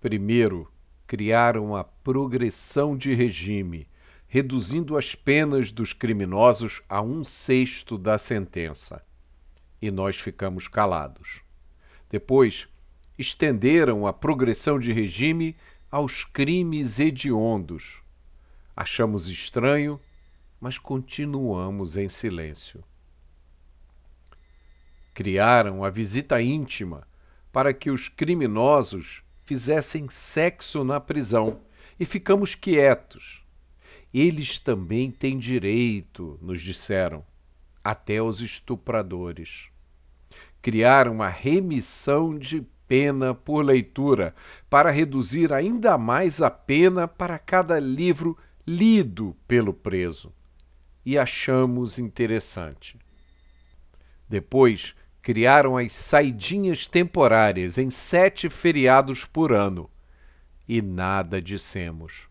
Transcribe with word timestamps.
Primeiro, 0.00 0.70
criaram 1.06 1.74
a 1.74 1.82
progressão 1.82 2.96
de 2.96 3.14
regime, 3.14 3.88
reduzindo 4.26 4.96
as 4.96 5.14
penas 5.14 5.72
dos 5.72 5.92
criminosos 5.92 6.82
a 6.88 7.00
um 7.00 7.24
sexto 7.24 7.98
da 7.98 8.18
sentença. 8.18 9.04
E 9.80 9.90
nós 9.90 10.16
ficamos 10.20 10.68
calados. 10.68 11.40
Depois, 12.10 12.68
estenderam 13.18 14.06
a 14.06 14.12
progressão 14.12 14.78
de 14.78 14.92
regime 14.92 15.56
aos 15.90 16.24
crimes 16.24 17.00
hediondos. 17.00 18.00
Achamos 18.76 19.26
estranho, 19.28 19.98
mas 20.60 20.78
continuamos 20.78 21.96
em 21.96 22.08
silêncio. 22.08 22.84
Criaram 25.12 25.82
a 25.82 25.90
visita 25.90 26.40
íntima 26.40 27.06
para 27.50 27.72
que 27.72 27.90
os 27.90 28.08
criminosos 28.08 29.22
fizessem 29.48 30.10
sexo 30.10 30.84
na 30.84 31.00
prisão 31.00 31.62
e 31.98 32.04
ficamos 32.04 32.54
quietos. 32.54 33.42
Eles 34.12 34.58
também 34.58 35.10
têm 35.10 35.38
direito, 35.38 36.38
nos 36.42 36.60
disseram, 36.60 37.24
até 37.82 38.20
os 38.20 38.42
estupradores. 38.42 39.70
Criaram 40.60 41.22
a 41.22 41.28
remissão 41.28 42.38
de 42.38 42.60
pena 42.86 43.32
por 43.34 43.64
leitura 43.64 44.34
para 44.68 44.90
reduzir 44.90 45.50
ainda 45.50 45.96
mais 45.96 46.42
a 46.42 46.50
pena 46.50 47.08
para 47.08 47.38
cada 47.38 47.80
livro 47.80 48.36
lido 48.66 49.34
pelo 49.46 49.72
preso. 49.72 50.30
E 51.06 51.16
achamos 51.16 51.98
interessante. 51.98 52.98
Depois, 54.28 54.94
criaram 55.28 55.76
as 55.76 55.92
saidinhas 55.92 56.86
temporárias 56.86 57.76
em 57.76 57.90
sete 57.90 58.48
feriados 58.48 59.26
por 59.26 59.52
ano. 59.52 59.90
E 60.66 60.80
nada 60.80 61.38
dissemos. 61.42 62.26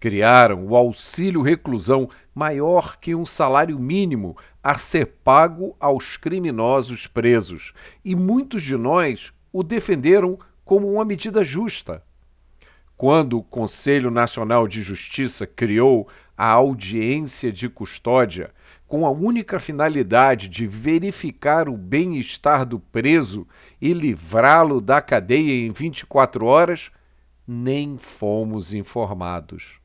Criaram 0.00 0.66
o 0.66 0.74
auxílio 0.74 1.42
reclusão 1.42 2.10
maior 2.34 2.98
que 2.98 3.14
um 3.14 3.24
salário 3.24 3.78
mínimo 3.78 4.36
a 4.60 4.76
ser 4.76 5.06
pago 5.22 5.76
aos 5.78 6.16
criminosos 6.16 7.06
presos, 7.06 7.72
e 8.04 8.16
muitos 8.16 8.64
de 8.64 8.76
nós 8.76 9.32
o 9.52 9.62
defenderam 9.62 10.36
como 10.64 10.92
uma 10.92 11.04
medida 11.04 11.44
justa. 11.44 12.02
Quando 12.96 13.38
o 13.38 13.44
Conselho 13.44 14.10
Nacional 14.10 14.66
de 14.66 14.82
Justiça 14.82 15.46
criou 15.46 16.08
a 16.36 16.50
audiência 16.50 17.52
de 17.52 17.68
custódia, 17.68 18.52
com 18.88 19.04
a 19.04 19.10
única 19.10 19.60
finalidade 19.60 20.48
de 20.48 20.66
verificar 20.66 21.68
o 21.68 21.76
bem-estar 21.76 22.64
do 22.64 22.80
preso 22.80 23.46
e 23.80 23.92
livrá-lo 23.92 24.80
da 24.80 25.02
cadeia 25.02 25.66
em 25.66 25.70
24 25.70 26.46
horas, 26.46 26.90
nem 27.46 27.98
fomos 27.98 28.72
informados. 28.72 29.78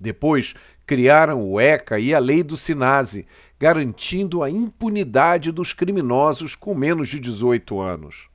Depois 0.00 0.52
criaram 0.84 1.48
o 1.48 1.60
ECA 1.60 2.00
e 2.00 2.12
a 2.12 2.18
lei 2.18 2.42
do 2.42 2.56
SINASE, 2.56 3.24
garantindo 3.58 4.42
a 4.42 4.50
impunidade 4.50 5.52
dos 5.52 5.72
criminosos 5.72 6.56
com 6.56 6.74
menos 6.74 7.08
de 7.08 7.20
18 7.20 7.80
anos. 7.80 8.28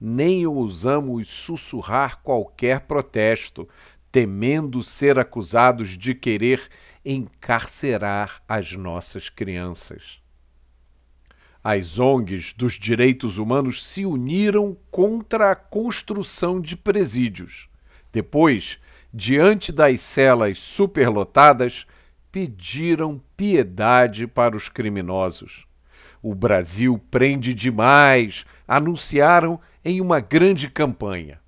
Nem 0.00 0.46
ousamos 0.46 1.28
sussurrar 1.28 2.22
qualquer 2.22 2.80
protesto, 2.80 3.68
temendo 4.10 4.82
ser 4.82 5.18
acusados 5.18 5.98
de 5.98 6.14
querer 6.14 6.62
encarcerar 7.04 8.42
as 8.48 8.72
nossas 8.72 9.28
crianças. 9.28 10.20
As 11.62 11.98
ONGs 11.98 12.52
dos 12.54 12.74
direitos 12.74 13.38
humanos 13.38 13.86
se 13.86 14.04
uniram 14.04 14.76
contra 14.90 15.52
a 15.52 15.56
construção 15.56 16.60
de 16.60 16.76
presídios. 16.76 17.68
Depois, 18.12 18.78
diante 19.12 19.70
das 19.70 20.00
celas 20.00 20.58
superlotadas, 20.58 21.86
pediram 22.32 23.22
piedade 23.36 24.26
para 24.26 24.56
os 24.56 24.68
criminosos. 24.68 25.64
O 26.20 26.34
Brasil 26.34 27.00
prende 27.10 27.52
demais, 27.54 28.44
anunciaram 28.66 29.60
em 29.84 30.00
uma 30.00 30.20
grande 30.20 30.68
campanha. 30.68 31.40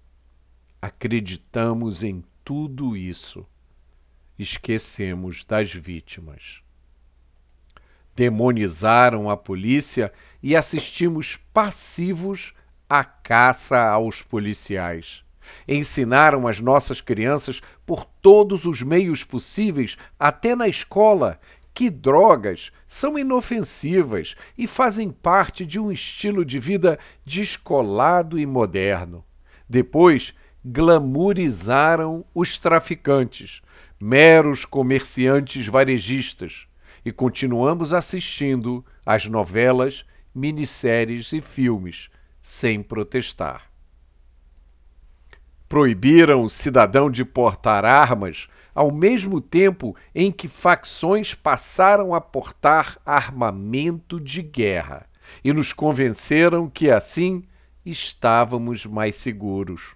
Acreditamos 0.81 2.03
em 2.03 2.23
tudo 2.45 2.97
isso 2.97 3.47
esquecemos 4.39 5.45
das 5.45 5.73
vítimas. 5.73 6.61
Demonizaram 8.17 9.29
a 9.29 9.37
polícia 9.37 10.13
e 10.43 10.55
assistimos 10.55 11.37
passivos 11.53 12.55
à 12.89 13.03
caça 13.03 13.89
aos 13.89 14.23
policiais. 14.23 15.25
Ensinaram 15.67 16.47
as 16.47 16.61
nossas 16.61 17.01
crianças 17.01 17.61
por 17.85 18.05
todos 18.05 18.65
os 18.65 18.83
meios 18.83 19.25
possíveis, 19.25 19.97
até 20.19 20.55
na 20.55 20.69
escola, 20.69 21.41
que 21.73 21.91
drogas 21.91 22.71
são 22.87 23.19
inofensivas 23.19 24.37
e 24.57 24.67
fazem 24.67 25.11
parte 25.11 25.67
de 25.67 25.81
um 25.81 25.91
estilo 25.91 26.45
de 26.45 26.61
vida 26.61 26.99
descolado 27.27 28.39
e 28.39 28.47
moderno. 28.47 29.25
Depois, 29.69 30.33
glamorizaram 30.65 32.25
os 32.33 32.57
traficantes, 32.57 33.61
meros 34.01 34.65
comerciantes 34.65 35.67
varejistas, 35.67 36.67
e 37.05 37.13
continuamos 37.13 37.93
assistindo 37.93 38.85
às 39.05 39.27
novelas, 39.27 40.05
minisséries 40.35 41.33
e 41.33 41.41
filmes, 41.41 42.09
sem 42.41 42.83
protestar. 42.83 43.71
Proibiram 45.69 46.43
o 46.43 46.49
cidadão 46.49 47.11
de 47.11 47.25
portar 47.25 47.85
armas 47.85 48.49
ao 48.75 48.91
mesmo 48.91 49.41
tempo 49.41 49.95
em 50.15 50.33
que 50.33 50.49
facções 50.49 51.33
passaram 51.33 52.13
a 52.13 52.21
portar 52.21 52.99
armamento 53.07 54.21
de 54.21 54.43
guerra 54.43 55.07
e 55.43 55.53
nos 55.53 55.73
convenceram 55.73 56.69
que 56.69 56.91
assim 56.91 57.45
estávamos 57.85 58.85
mais 58.85 59.17
seguros. 59.17 59.95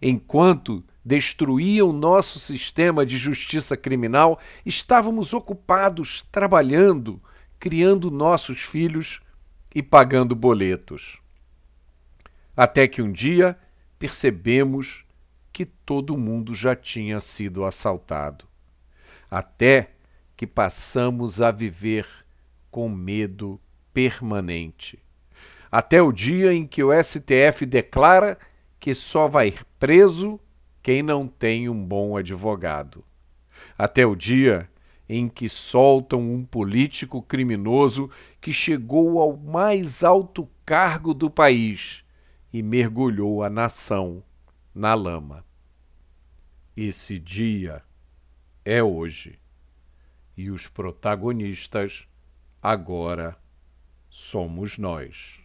Enquanto 0.00 0.84
destruíam 1.04 1.92
nosso 1.92 2.38
sistema 2.38 3.04
de 3.04 3.16
justiça 3.16 3.76
criminal, 3.76 4.38
estávamos 4.64 5.34
ocupados 5.34 6.24
trabalhando, 6.30 7.20
criando 7.58 8.10
nossos 8.10 8.60
filhos 8.60 9.20
e 9.74 9.82
pagando 9.82 10.34
boletos. 10.34 11.18
Até 12.56 12.86
que 12.86 13.02
um 13.02 13.10
dia 13.10 13.58
percebemos 13.98 15.04
que 15.52 15.64
todo 15.64 16.16
mundo 16.16 16.54
já 16.54 16.74
tinha 16.74 17.20
sido 17.20 17.64
assaltado. 17.64 18.46
Até 19.30 19.92
que 20.36 20.46
passamos 20.46 21.40
a 21.40 21.50
viver 21.50 22.06
com 22.70 22.88
medo 22.88 23.60
permanente. 23.92 24.98
Até 25.70 26.02
o 26.02 26.12
dia 26.12 26.52
em 26.52 26.66
que 26.66 26.82
o 26.82 26.90
STF 26.92 27.64
declara 27.64 28.38
que 28.78 28.94
só 28.94 29.28
vai 29.28 29.54
preso 29.78 30.40
quem 30.82 31.02
não 31.02 31.28
tem 31.28 31.68
um 31.68 31.84
bom 31.84 32.16
advogado. 32.16 33.04
Até 33.78 34.04
o 34.04 34.16
dia 34.16 34.68
em 35.08 35.28
que 35.28 35.48
soltam 35.48 36.20
um 36.20 36.44
político 36.44 37.22
criminoso 37.22 38.10
que 38.40 38.52
chegou 38.52 39.20
ao 39.20 39.36
mais 39.36 40.02
alto 40.02 40.48
cargo 40.64 41.12
do 41.12 41.30
país 41.30 42.02
e 42.52 42.62
mergulhou 42.62 43.42
a 43.42 43.50
nação 43.50 44.22
na 44.74 44.94
lama. 44.94 45.44
Esse 46.76 47.18
dia 47.18 47.82
é 48.64 48.82
hoje 48.82 49.38
e 50.36 50.50
os 50.50 50.66
protagonistas 50.66 52.08
agora 52.62 53.36
somos 54.08 54.78
nós. 54.78 55.41